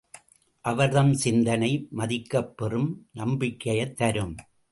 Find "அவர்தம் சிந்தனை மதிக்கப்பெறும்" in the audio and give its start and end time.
0.61-2.95